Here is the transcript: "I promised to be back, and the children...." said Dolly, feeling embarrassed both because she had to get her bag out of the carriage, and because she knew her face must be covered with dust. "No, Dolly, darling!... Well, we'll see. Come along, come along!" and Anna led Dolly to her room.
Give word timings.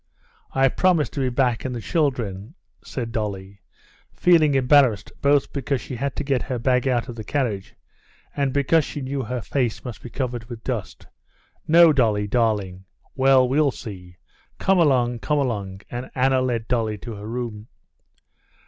"I 0.53 0.67
promised 0.67 1.13
to 1.13 1.19
be 1.19 1.29
back, 1.29 1.63
and 1.63 1.75
the 1.75 1.79
children...." 1.79 2.55
said 2.83 3.11
Dolly, 3.11 3.61
feeling 4.11 4.55
embarrassed 4.55 5.11
both 5.21 5.53
because 5.53 5.79
she 5.79 5.95
had 5.95 6.15
to 6.15 6.23
get 6.23 6.41
her 6.41 6.57
bag 6.57 6.87
out 6.87 7.07
of 7.07 7.15
the 7.15 7.23
carriage, 7.23 7.75
and 8.35 8.51
because 8.51 8.83
she 8.83 8.99
knew 9.01 9.21
her 9.21 9.41
face 9.43 9.85
must 9.85 10.01
be 10.01 10.09
covered 10.09 10.45
with 10.45 10.63
dust. 10.63 11.05
"No, 11.67 11.93
Dolly, 11.93 12.25
darling!... 12.25 12.85
Well, 13.15 13.47
we'll 13.47 13.69
see. 13.69 14.17
Come 14.57 14.79
along, 14.79 15.19
come 15.19 15.37
along!" 15.37 15.81
and 15.91 16.09
Anna 16.15 16.41
led 16.41 16.67
Dolly 16.67 16.97
to 16.97 17.13
her 17.13 17.27
room. 17.27 17.67